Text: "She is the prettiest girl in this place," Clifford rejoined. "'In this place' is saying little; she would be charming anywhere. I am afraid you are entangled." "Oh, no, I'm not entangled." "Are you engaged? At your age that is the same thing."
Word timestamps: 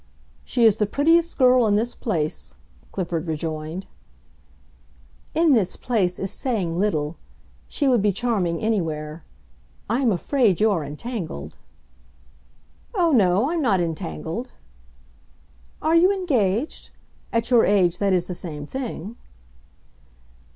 "She 0.43 0.63
is 0.65 0.77
the 0.77 0.87
prettiest 0.87 1.37
girl 1.37 1.67
in 1.67 1.75
this 1.75 1.93
place," 1.93 2.55
Clifford 2.91 3.27
rejoined. 3.27 3.85
"'In 5.35 5.53
this 5.53 5.75
place' 5.75 6.17
is 6.17 6.31
saying 6.31 6.79
little; 6.79 7.17
she 7.67 7.87
would 7.87 8.01
be 8.01 8.11
charming 8.11 8.59
anywhere. 8.61 9.23
I 9.87 9.99
am 10.01 10.11
afraid 10.11 10.59
you 10.59 10.71
are 10.71 10.83
entangled." 10.83 11.55
"Oh, 12.95 13.11
no, 13.11 13.51
I'm 13.51 13.61
not 13.61 13.79
entangled." 13.79 14.49
"Are 15.83 15.95
you 15.95 16.11
engaged? 16.11 16.89
At 17.31 17.51
your 17.51 17.63
age 17.63 17.99
that 17.99 18.11
is 18.11 18.25
the 18.25 18.33
same 18.33 18.65
thing." 18.65 19.17